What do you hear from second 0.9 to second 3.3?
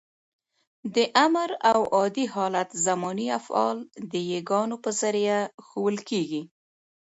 د امر او عادي حالت زماني